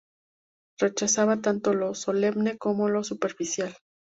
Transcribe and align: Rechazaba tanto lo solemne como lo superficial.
Rechazaba 0.79 1.41
tanto 1.41 1.75
lo 1.75 1.93
solemne 1.93 2.57
como 2.57 2.89
lo 2.89 3.03
superficial. 3.03 3.77